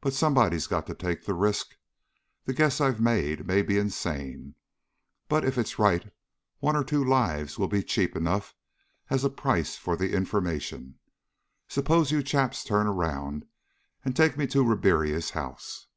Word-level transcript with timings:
But 0.00 0.12
somebody's 0.14 0.68
got 0.68 0.86
to 0.86 0.94
take 0.94 1.24
the 1.24 1.34
risk. 1.34 1.74
The 2.44 2.52
guess 2.52 2.80
I've 2.80 3.00
made 3.00 3.48
may 3.48 3.62
be 3.62 3.78
insane, 3.78 4.54
but 5.28 5.44
if 5.44 5.58
it's 5.58 5.76
right 5.76 6.08
one 6.60 6.76
or 6.76 6.84
two 6.84 7.02
lives 7.04 7.58
will 7.58 7.66
be 7.66 7.82
cheap 7.82 8.14
enough 8.14 8.54
as 9.10 9.24
a 9.24 9.28
price 9.28 9.74
for 9.74 9.96
the 9.96 10.14
information. 10.14 11.00
Suppose 11.66 12.12
you 12.12 12.22
chaps 12.22 12.62
turn 12.62 12.86
around 12.86 13.44
and 14.04 14.14
take 14.14 14.36
me 14.38 14.46
to 14.46 14.62
Ribiera's 14.62 15.30
house?" 15.30 15.88